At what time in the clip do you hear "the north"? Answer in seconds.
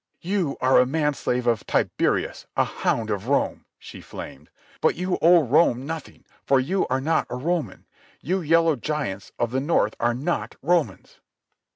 9.51-9.93